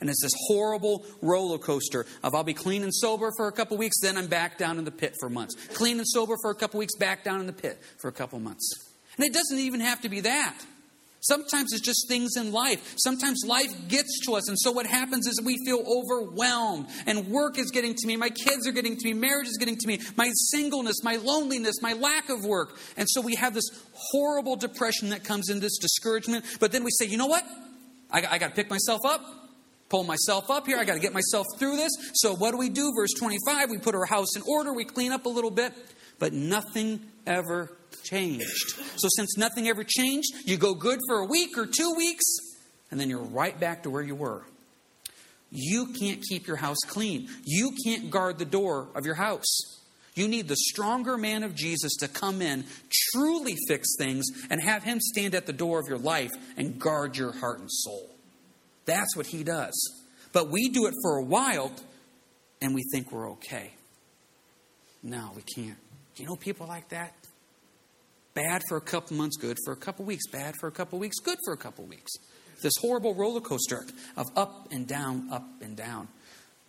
[0.00, 3.76] And it's this horrible roller coaster of I'll be clean and sober for a couple
[3.76, 5.54] weeks, then I'm back down in the pit for months.
[5.74, 8.40] Clean and sober for a couple weeks, back down in the pit for a couple
[8.40, 8.68] months.
[9.16, 10.58] And it doesn't even have to be that.
[11.22, 12.94] Sometimes it's just things in life.
[12.96, 14.48] Sometimes life gets to us.
[14.48, 16.88] And so what happens is we feel overwhelmed.
[17.06, 18.16] And work is getting to me.
[18.16, 19.14] My kids are getting to me.
[19.14, 20.00] Marriage is getting to me.
[20.16, 22.76] My singleness, my loneliness, my lack of work.
[22.96, 26.44] And so we have this horrible depression that comes in, this discouragement.
[26.58, 27.46] But then we say, you know what?
[28.10, 29.24] I, I got to pick myself up.
[29.90, 30.78] Pull myself up here.
[30.78, 31.92] I got to get myself through this.
[32.14, 32.92] So what do we do?
[32.96, 34.72] Verse 25, we put our house in order.
[34.72, 35.72] We clean up a little bit.
[36.18, 37.70] But nothing ever
[38.02, 38.74] changed.
[38.96, 42.24] So, since nothing ever changed, you go good for a week or two weeks,
[42.90, 44.42] and then you're right back to where you were.
[45.50, 47.28] You can't keep your house clean.
[47.44, 49.72] You can't guard the door of your house.
[50.14, 52.64] You need the stronger man of Jesus to come in,
[53.12, 57.16] truly fix things, and have him stand at the door of your life and guard
[57.16, 58.10] your heart and soul.
[58.84, 59.72] That's what he does.
[60.32, 61.72] But we do it for a while
[62.60, 63.72] and we think we're okay.
[65.02, 65.78] No, we can't.
[66.16, 67.14] You know people like that?
[68.34, 71.18] Bad for a couple months, good for a couple weeks, bad for a couple weeks,
[71.18, 72.12] good for a couple weeks.
[72.62, 73.84] This horrible roller coaster
[74.16, 76.08] of up and down, up and down.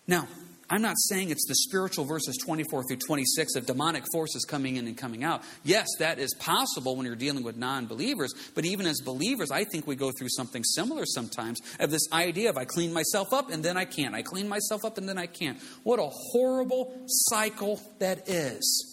[0.08, 0.28] Now,
[0.70, 4.88] I'm not saying it's the spiritual verses 24 through 26 of demonic forces coming in
[4.88, 5.44] and coming out.
[5.64, 9.66] Yes, that is possible when you're dealing with non believers, but even as believers, I
[9.66, 13.52] think we go through something similar sometimes of this idea of I clean myself up
[13.52, 14.16] and then I can't.
[14.16, 15.62] I clean myself up and then I can't.
[15.84, 18.93] What a horrible cycle that is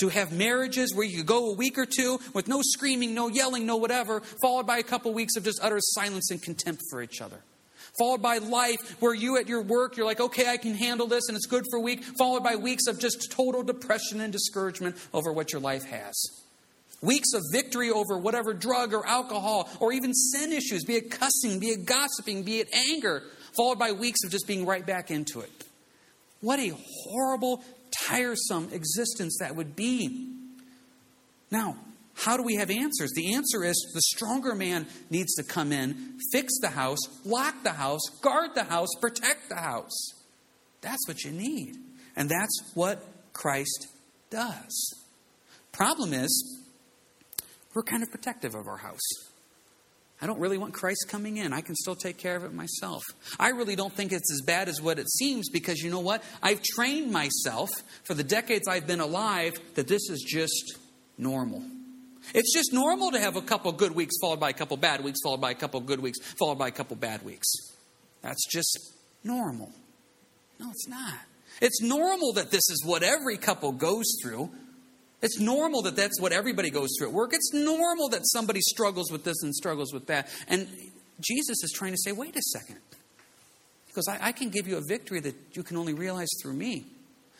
[0.00, 3.66] to have marriages where you go a week or two with no screaming, no yelling,
[3.66, 7.20] no whatever, followed by a couple weeks of just utter silence and contempt for each
[7.20, 7.38] other.
[7.98, 11.28] Followed by life where you at your work, you're like, okay, I can handle this
[11.28, 12.02] and it's good for a week.
[12.18, 16.14] Followed by weeks of just total depression and discouragement over what your life has.
[17.02, 21.58] Weeks of victory over whatever drug or alcohol or even sin issues, be it cussing,
[21.58, 23.22] be it gossiping, be it anger,
[23.56, 25.50] followed by weeks of just being right back into it.
[26.40, 26.72] What a
[27.04, 30.32] horrible tiresome existence that would be.
[31.50, 31.76] Now,
[32.14, 33.12] how do we have answers?
[33.14, 37.72] The answer is the stronger man needs to come in, fix the house, lock the
[37.72, 40.12] house, guard the house, protect the house.
[40.82, 41.76] That's what you need.
[42.16, 43.88] And that's what Christ
[44.28, 44.94] does.
[45.72, 46.58] Problem is,
[47.74, 48.98] We're kind of protective of our house.
[50.22, 51.52] I don't really want Christ coming in.
[51.52, 53.02] I can still take care of it myself.
[53.38, 56.22] I really don't think it's as bad as what it seems because you know what?
[56.42, 57.70] I've trained myself
[58.04, 60.76] for the decades I've been alive that this is just
[61.16, 61.62] normal.
[62.34, 65.20] It's just normal to have a couple good weeks followed by a couple bad weeks,
[65.24, 67.48] followed by a couple good weeks, followed by a couple bad weeks.
[68.22, 68.78] That's just
[69.24, 69.72] normal.
[70.58, 71.14] No, it's not.
[71.62, 74.50] It's normal that this is what every couple goes through.
[75.22, 77.32] It's normal that that's what everybody goes through at work.
[77.34, 80.28] It's normal that somebody struggles with this and struggles with that.
[80.48, 80.66] And
[81.20, 82.78] Jesus is trying to say, wait a second.
[83.86, 86.86] Because I, I, can give you a victory that you can only realize through me.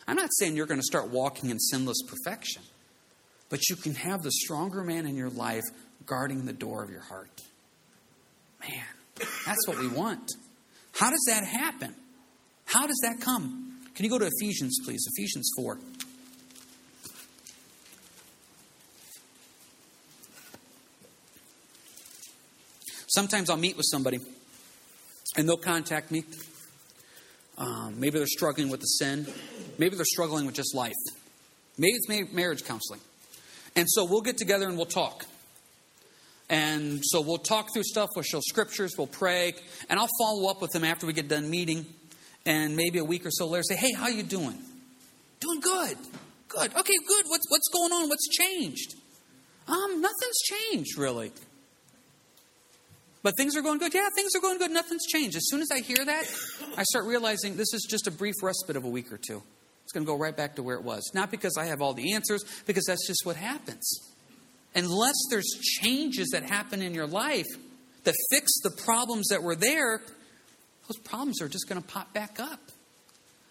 [0.07, 2.61] I'm not saying you're going to start walking in sinless perfection,
[3.49, 5.63] but you can have the stronger man in your life
[6.05, 7.41] guarding the door of your heart.
[8.59, 8.83] Man,
[9.45, 10.29] that's what we want.
[10.93, 11.95] How does that happen?
[12.65, 13.79] How does that come?
[13.95, 15.05] Can you go to Ephesians, please?
[15.15, 15.79] Ephesians 4.
[23.11, 24.19] Sometimes I'll meet with somebody
[25.35, 26.23] and they'll contact me.
[27.57, 29.27] Um, maybe they're struggling with a sin.
[29.77, 30.93] Maybe they're struggling with just life.
[31.77, 33.01] Maybe it's marriage counseling.
[33.75, 35.25] And so we'll get together and we'll talk.
[36.49, 39.55] And so we'll talk through stuff, we'll show scriptures, we'll pray,
[39.89, 41.85] and I'll follow up with them after we get done meeting.
[42.45, 44.57] And maybe a week or so later say, Hey, how you doing?
[45.41, 45.97] Doing good.
[46.47, 46.75] Good.
[46.75, 47.25] Okay, good.
[47.27, 48.09] What's what's going on?
[48.09, 48.95] What's changed?
[49.67, 51.31] Um, nothing's changed really.
[53.23, 53.93] But things are going good.
[53.93, 54.71] Yeah, things are going good.
[54.71, 55.35] Nothing's changed.
[55.35, 56.23] As soon as I hear that,
[56.75, 59.43] I start realizing this is just a brief respite of a week or two.
[59.83, 61.11] It's going to go right back to where it was.
[61.13, 63.83] Not because I have all the answers, because that's just what happens.
[64.73, 65.49] Unless there's
[65.81, 67.47] changes that happen in your life
[68.03, 70.01] that fix the problems that were there,
[70.87, 72.59] those problems are just going to pop back up.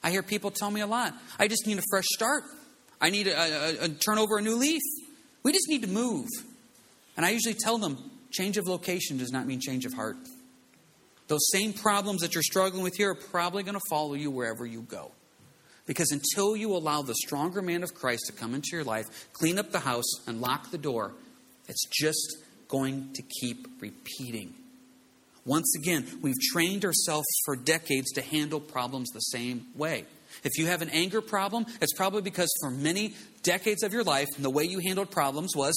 [0.03, 1.15] I hear people tell me a lot.
[1.39, 2.43] I just need a fresh start.
[3.01, 4.83] I need a, turn over a new leaf.
[5.43, 6.27] We just need to move.
[7.17, 10.17] And I usually tell them, Change of location does not mean change of heart.
[11.29, 14.67] Those same problems that you're struggling with here are probably going to follow you wherever
[14.67, 15.13] you go.
[15.87, 19.59] Because until you allow the stronger man of Christ to come into your life, clean
[19.59, 21.13] up the house, and lock the door,
[21.69, 22.39] it's just
[22.69, 24.55] going to keep repeating.
[25.45, 30.05] Once again, we've trained ourselves for decades to handle problems the same way.
[30.45, 34.29] If you have an anger problem, it's probably because for many decades of your life,
[34.39, 35.75] the way you handled problems was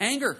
[0.00, 0.36] anger.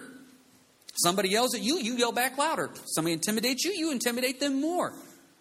[0.95, 2.69] Somebody yells at you, you yell back louder.
[2.85, 4.93] Somebody intimidates you, you intimidate them more.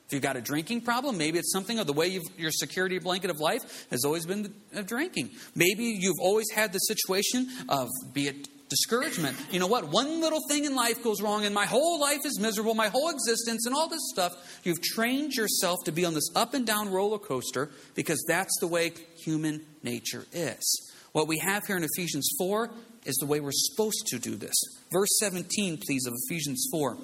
[0.06, 3.30] If you've got a drinking problem, maybe it's something of the way your security blanket
[3.30, 4.52] of life has always been
[4.84, 5.30] drinking.
[5.54, 9.36] Maybe you've always had the situation of, be it discouragement.
[9.50, 9.88] You know what?
[9.88, 13.08] One little thing in life goes wrong, and my whole life is miserable, my whole
[13.10, 14.32] existence, and all this stuff.
[14.64, 18.66] You've trained yourself to be on this up and down roller coaster because that's the
[18.66, 20.92] way human nature is.
[21.12, 22.70] What we have here in Ephesians 4
[23.04, 24.54] is the way we're supposed to do this.
[24.90, 26.96] Verse 17, please, of Ephesians 4.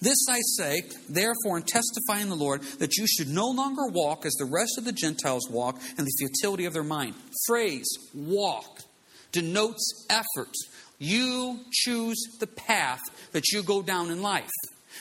[0.00, 1.64] This I say, therefore, in
[2.28, 5.78] the Lord, that you should no longer walk as the rest of the Gentiles walk
[5.98, 7.14] in the futility of their mind.
[7.46, 8.80] Phrase, walk,
[9.32, 10.52] denotes effort.
[10.98, 13.00] You choose the path
[13.32, 14.50] that you go down in life.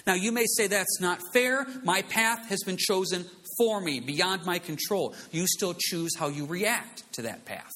[0.07, 1.65] Now, you may say that's not fair.
[1.83, 3.25] My path has been chosen
[3.57, 5.15] for me, beyond my control.
[5.31, 7.71] You still choose how you react to that path.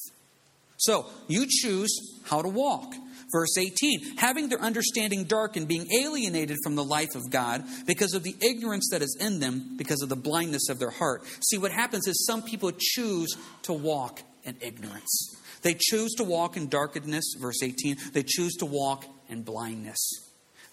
[0.80, 2.96] So you choose how to walk.
[3.32, 8.24] Verse 18, having their understanding darkened, being alienated from the life of God because of
[8.24, 11.24] the ignorance that is in them, because of the blindness of their heart.
[11.42, 15.36] See, what happens is some people choose to walk in ignorance.
[15.62, 17.98] They choose to walk in darkness, verse 18.
[18.14, 20.00] They choose to walk in blindness.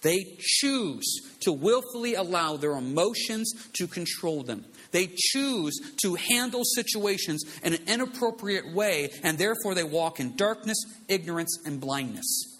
[0.01, 4.65] They choose to willfully allow their emotions to control them.
[4.91, 10.77] They choose to handle situations in an inappropriate way, and therefore they walk in darkness,
[11.07, 12.53] ignorance, and blindness.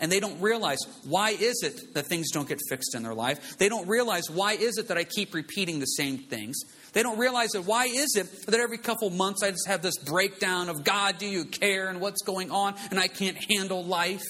[0.00, 3.58] And they don't realize why is it that things don't get fixed in their life.
[3.58, 6.56] They don't realize why is it that I keep repeating the same things.
[6.94, 9.98] They don't realize that why is it that every couple months I just have this
[9.98, 14.24] breakdown of God, do you care, and what's going on, and I can't handle life?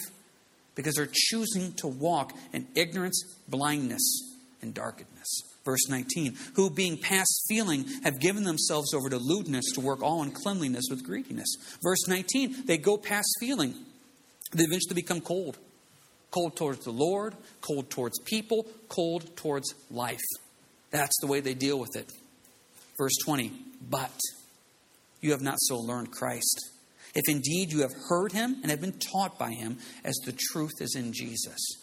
[0.75, 5.10] Because they're choosing to walk in ignorance, blindness, and darkness.
[5.71, 10.21] Verse 19, who being past feeling have given themselves over to lewdness to work all
[10.21, 11.47] uncleanliness with greediness.
[11.81, 13.73] Verse 19, they go past feeling.
[14.51, 15.59] They eventually become cold.
[16.33, 20.18] Cold towards the Lord, cold towards people, cold towards life.
[20.91, 22.11] That's the way they deal with it.
[22.99, 23.53] Verse 20,
[23.89, 24.18] but
[25.21, 26.71] you have not so learned Christ.
[27.14, 30.81] If indeed you have heard him and have been taught by him, as the truth
[30.81, 31.80] is in Jesus.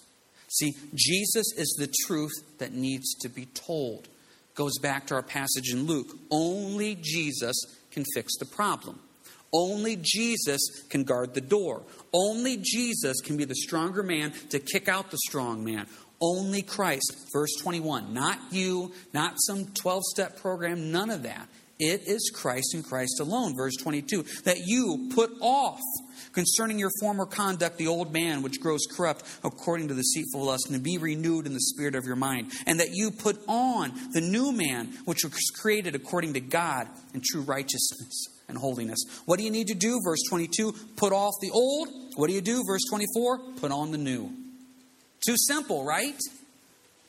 [0.47, 4.07] See, Jesus is the truth that needs to be told.
[4.55, 6.17] Goes back to our passage in Luke.
[6.31, 7.55] Only Jesus
[7.91, 8.99] can fix the problem.
[9.53, 11.83] Only Jesus can guard the door.
[12.13, 15.87] Only Jesus can be the stronger man to kick out the strong man.
[16.19, 17.15] Only Christ.
[17.31, 18.13] Verse 21.
[18.13, 21.47] Not you, not some 12 step program, none of that.
[21.79, 23.55] It is Christ and Christ alone.
[23.55, 24.23] Verse 22.
[24.43, 25.79] That you put off
[26.33, 30.69] concerning your former conduct the old man which grows corrupt according to the deceitful lust,
[30.69, 34.21] and be renewed in the spirit of your mind, and that you put on the
[34.21, 38.99] new man which was created according to God in true righteousness and holiness.
[39.25, 39.99] What do you need to do?
[40.03, 41.89] Verse 22 put off the old.
[42.15, 42.63] What do you do?
[42.67, 44.31] Verse 24 put on the new.
[45.25, 46.19] Too simple, right?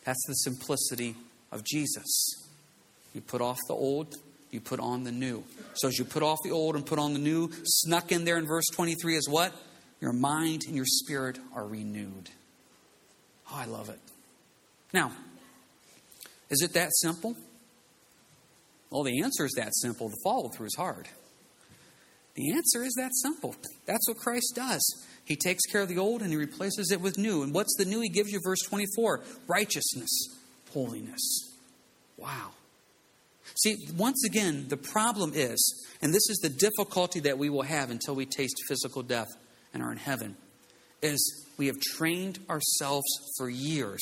[0.05, 1.15] That's the simplicity
[1.53, 2.47] of Jesus.
[3.15, 4.15] You put off the old,
[4.51, 5.45] you put on the new.
[5.75, 8.39] So as you put off the old and put on the new, snuck in there
[8.39, 9.53] in verse 23 is what?
[10.01, 12.31] Your mind and your spirit are renewed.
[13.51, 13.99] Oh, I love it.
[14.93, 15.13] Now,
[16.51, 17.37] is it that simple?
[18.91, 20.09] Well, the answer is that simple.
[20.09, 21.09] The follow through is hard.
[22.35, 23.57] The answer is that simple.
[23.85, 25.07] That's what Christ does.
[25.25, 27.43] He takes care of the old and he replaces it with new.
[27.43, 28.41] And what's the new he gives you?
[28.43, 30.09] Verse 24 righteousness,
[30.73, 31.53] holiness.
[32.17, 32.53] Wow.
[33.63, 37.91] See, once again, the problem is, and this is the difficulty that we will have
[37.91, 39.29] until we taste physical death
[39.75, 40.37] and are in heaven,
[41.03, 43.07] is we have trained ourselves
[43.37, 44.01] for years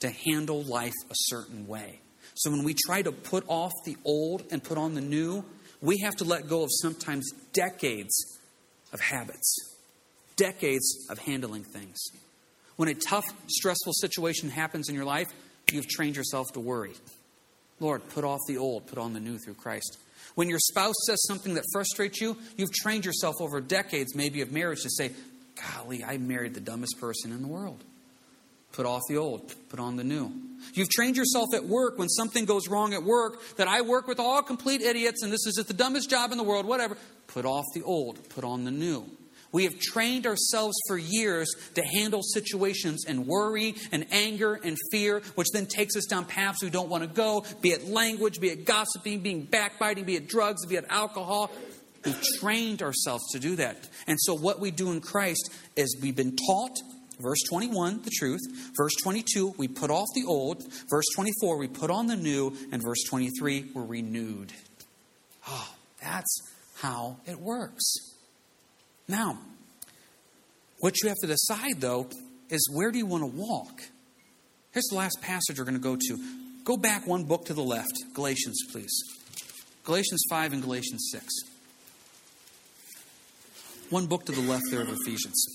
[0.00, 2.00] to handle life a certain way.
[2.34, 5.44] So when we try to put off the old and put on the new,
[5.80, 8.38] we have to let go of sometimes decades
[8.92, 9.56] of habits,
[10.36, 11.96] decades of handling things.
[12.74, 15.28] When a tough, stressful situation happens in your life,
[15.72, 16.92] you've trained yourself to worry.
[17.80, 19.98] Lord, put off the old, put on the new through Christ.
[20.34, 24.52] When your spouse says something that frustrates you, you've trained yourself over decades, maybe of
[24.52, 25.12] marriage, to say,
[25.56, 27.82] Golly, I married the dumbest person in the world.
[28.72, 30.30] Put off the old, put on the new.
[30.74, 34.20] You've trained yourself at work when something goes wrong at work that I work with
[34.20, 36.98] all complete idiots and this is the dumbest job in the world, whatever.
[37.26, 39.06] Put off the old, put on the new.
[39.52, 45.22] We have trained ourselves for years to handle situations and worry and anger and fear,
[45.34, 48.48] which then takes us down paths we don't want to go, be it language, be
[48.48, 51.50] it gossiping, being backbiting, be it drugs, be it alcohol.
[52.04, 53.88] We've trained ourselves to do that.
[54.06, 56.76] And so, what we do in Christ is we've been taught,
[57.20, 58.40] verse 21, the truth.
[58.76, 60.62] Verse 22, we put off the old.
[60.88, 62.56] Verse 24, we put on the new.
[62.70, 64.52] And verse 23, we're renewed.
[65.48, 66.42] Oh, that's
[66.76, 68.15] how it works.
[69.08, 69.38] Now,
[70.80, 72.08] what you have to decide, though,
[72.50, 73.82] is where do you want to walk?
[74.72, 76.18] Here's the last passage we're going to go to.
[76.64, 78.92] Go back one book to the left, Galatians, please.
[79.84, 81.24] Galatians 5 and Galatians 6.
[83.90, 85.46] One book to the left there of Ephesians.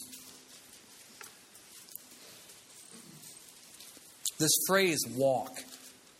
[4.39, 5.51] This phrase, walk,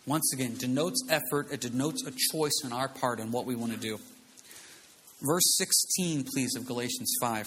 [0.06, 3.72] once again, denotes effort, it denotes a choice on our part in what we want
[3.72, 3.98] to do.
[5.22, 7.46] Verse 16, please, of Galatians 5.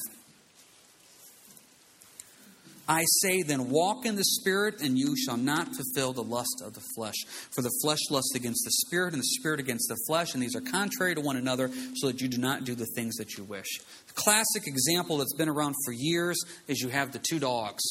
[2.87, 6.75] I say then, walk in the Spirit, and you shall not fulfill the lust of
[6.75, 7.15] the flesh.
[7.51, 10.55] For the flesh lusts against the Spirit, and the Spirit against the flesh, and these
[10.55, 13.45] are contrary to one another, so that you do not do the things that you
[13.45, 13.79] wish.
[14.09, 17.83] The classic example that's been around for years is you have the two dogs.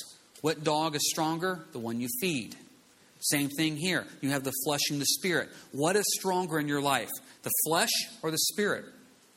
[0.42, 1.66] What dog is stronger?
[1.72, 2.56] The one you feed.
[3.20, 4.06] Same thing here.
[4.22, 5.50] You have the flesh and the Spirit.
[5.72, 7.10] What is stronger in your life?
[7.42, 8.86] The flesh or the Spirit?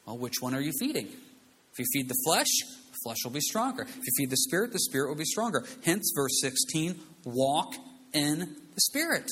[0.07, 1.07] Well, which one are you feeding?
[1.07, 2.49] If you feed the flesh,
[2.93, 3.83] the flesh will be stronger.
[3.83, 5.65] If you feed the spirit, the spirit will be stronger.
[5.85, 7.75] Hence, verse 16 walk
[8.13, 9.31] in the spirit.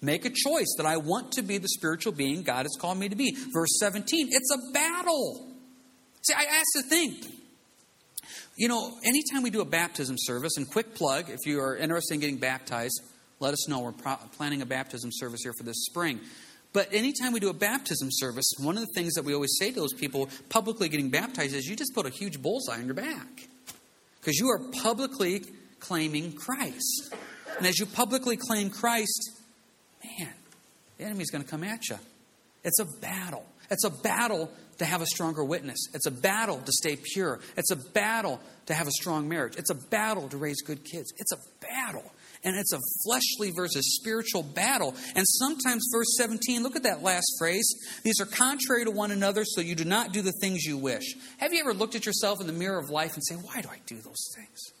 [0.00, 3.08] Make a choice that I want to be the spiritual being God has called me
[3.08, 3.36] to be.
[3.52, 5.52] Verse 17, it's a battle.
[6.22, 7.16] See, I asked the thing.
[8.56, 12.14] You know, anytime we do a baptism service, and quick plug, if you are interested
[12.14, 13.00] in getting baptized,
[13.38, 13.80] let us know.
[13.80, 16.20] We're pro- planning a baptism service here for this spring.
[16.76, 19.70] But anytime we do a baptism service, one of the things that we always say
[19.70, 22.92] to those people publicly getting baptized is you just put a huge bullseye on your
[22.92, 23.48] back.
[24.20, 25.42] Because you are publicly
[25.80, 27.14] claiming Christ.
[27.56, 29.30] And as you publicly claim Christ,
[30.04, 30.34] man,
[30.98, 31.96] the enemy's going to come at you.
[32.62, 33.46] It's a battle.
[33.70, 35.78] It's a battle to have a stronger witness.
[35.94, 37.40] It's a battle to stay pure.
[37.56, 39.56] It's a battle to have a strong marriage.
[39.56, 41.10] It's a battle to raise good kids.
[41.16, 42.12] It's a battle
[42.46, 44.94] and it's a fleshly versus spiritual battle.
[45.16, 47.66] And sometimes, verse 17, look at that last phrase.
[48.04, 51.16] These are contrary to one another, so you do not do the things you wish.
[51.38, 53.68] Have you ever looked at yourself in the mirror of life and say, Why do
[53.68, 54.72] I do those things?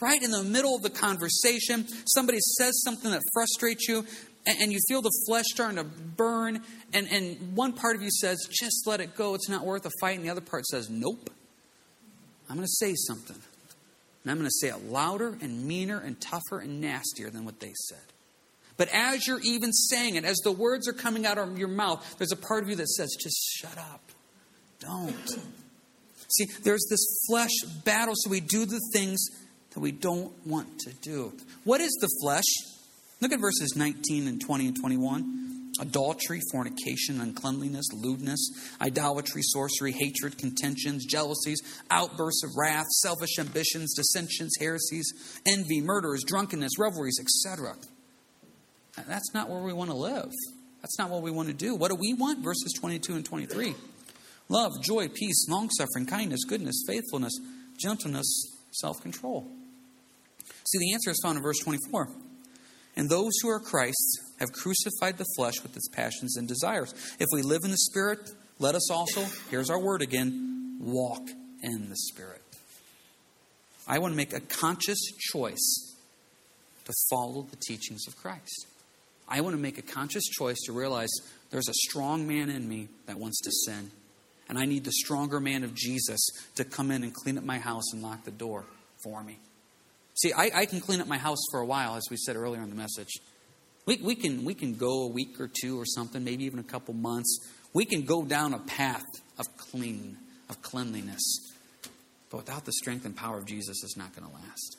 [0.00, 4.06] Right in the middle of the conversation, somebody says something that frustrates you,
[4.46, 6.60] and, you feel the flesh starting to burn,
[6.92, 9.90] and, and one part of you says, Just let it go, it's not worth a
[10.00, 11.28] fight, and the other part says, Nope.
[12.48, 13.40] I'm going to say something.
[14.24, 17.60] And I'm going to say it louder and meaner and tougher and nastier than what
[17.60, 17.98] they said.
[18.76, 22.16] But as you're even saying it, as the words are coming out of your mouth,
[22.18, 24.00] there's a part of you that says, just shut up.
[24.80, 25.38] Don't.
[26.28, 27.52] See, there's this flesh
[27.84, 29.24] battle, so we do the things
[29.70, 31.32] that we don't want to do.
[31.64, 32.44] What is the flesh?
[33.20, 38.50] Look at verses 19 and 20 and 21 adultery, fornication, uncleanliness, lewdness,
[38.80, 41.60] idolatry, sorcery, hatred, contentions, jealousies,
[41.90, 45.12] outbursts of wrath, selfish ambitions, dissensions, heresies,
[45.46, 47.74] envy, murders, drunkenness, revelries, etc.
[49.06, 50.30] That's not where we want to live.
[50.82, 51.74] That's not what we want to do.
[51.74, 52.44] What do we want?
[52.44, 53.74] Verses 22 and 23
[54.48, 57.32] love, joy, peace, long suffering, kindness, goodness, faithfulness,
[57.78, 58.26] gentleness,
[58.70, 59.50] self control.
[60.66, 62.08] See, the answer is found in verse 24.
[62.96, 66.94] And those who are Christ's have crucified the flesh with its passions and desires.
[67.18, 71.28] If we live in the Spirit, let us also, here's our word again, walk
[71.62, 72.42] in the Spirit.
[73.86, 74.98] I want to make a conscious
[75.32, 75.94] choice
[76.84, 78.66] to follow the teachings of Christ.
[79.28, 81.10] I want to make a conscious choice to realize
[81.50, 83.90] there's a strong man in me that wants to sin.
[84.48, 86.20] And I need the stronger man of Jesus
[86.56, 88.64] to come in and clean up my house and lock the door
[89.02, 89.38] for me.
[90.16, 92.62] See, I, I can clean up my house for a while, as we said earlier
[92.62, 93.10] in the message.
[93.86, 96.64] We, we, can, we can go a week or two or something, maybe even a
[96.64, 97.38] couple months.
[97.72, 99.04] We can go down a path
[99.38, 100.16] of clean,
[100.48, 101.52] of cleanliness.
[102.30, 104.78] But without the strength and power of Jesus, it's not going to last.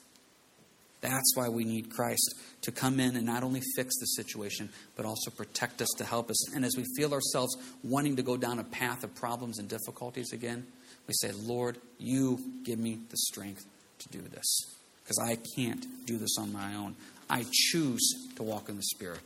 [1.01, 2.33] That's why we need Christ
[2.63, 6.31] to come in and not only fix the situation, but also protect us to help
[6.31, 6.53] us.
[6.55, 10.33] And as we feel ourselves wanting to go down a path of problems and difficulties
[10.33, 10.65] again,
[11.07, 13.65] we say, Lord, you give me the strength
[13.99, 16.95] to do this because I can't do this on my own.
[17.29, 19.21] I choose to walk in the Spirit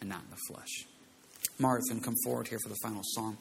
[0.00, 0.86] and not in the flesh.
[1.58, 3.36] Martha, come forward here for the final song.